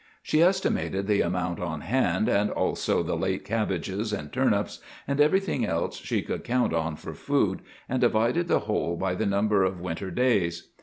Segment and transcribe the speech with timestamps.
[0.23, 5.63] She estimated the amount on hand, and also the late cabbages and turnips and everything
[5.63, 9.79] else she could count on for food, and divided the whole by the number of
[9.79, 10.69] winter days.